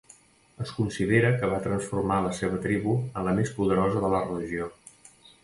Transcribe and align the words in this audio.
Es 0.63 0.69
considera 0.77 1.29
que 1.43 1.49
va 1.51 1.59
transformar 1.65 2.17
la 2.27 2.31
seva 2.39 2.59
tribu 2.65 2.95
en 3.11 3.29
la 3.29 3.35
més 3.41 3.53
poderosa 3.61 4.03
de 4.07 4.13
la 4.17 4.25
regió. 4.33 4.73